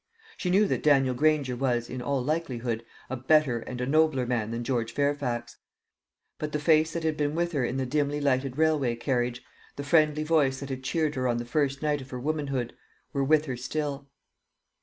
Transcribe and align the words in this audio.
She 0.35 0.49
knew 0.49 0.67
that 0.67 0.81
Daniel 0.81 1.13
Granger 1.13 1.55
was, 1.55 1.87
in 1.87 2.01
all 2.01 2.23
likelihood, 2.23 2.83
a 3.07 3.15
better 3.15 3.59
and 3.59 3.79
a 3.79 3.85
nobler 3.85 4.25
man 4.25 4.49
than 4.49 4.63
George 4.63 4.91
Fairfax; 4.95 5.57
but 6.39 6.53
the 6.53 6.59
face 6.59 6.93
that 6.93 7.03
had 7.03 7.15
been 7.15 7.35
with 7.35 7.51
her 7.51 7.63
in 7.63 7.77
the 7.77 7.85
dimly 7.85 8.19
lighted 8.19 8.57
railway 8.57 8.95
carriage, 8.95 9.43
the 9.75 9.83
friendly 9.83 10.23
voice 10.23 10.59
that 10.59 10.69
had 10.69 10.83
cheered 10.83 11.13
her 11.13 11.27
on 11.27 11.37
the 11.37 11.45
first 11.45 11.83
night 11.83 12.01
of 12.01 12.09
her 12.09 12.19
womanhood, 12.19 12.73
were 13.13 13.23
with 13.23 13.45
her 13.45 13.55
still. 13.55 14.09